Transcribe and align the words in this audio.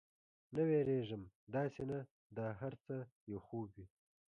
نه، 0.55 0.61
وېرېږم، 0.67 1.23
داسې 1.55 1.81
نه 1.91 1.99
دا 2.37 2.47
هر 2.59 2.73
څه 2.85 2.95
یو 3.31 3.39
خوب 3.45 3.67
وي. 3.75 3.85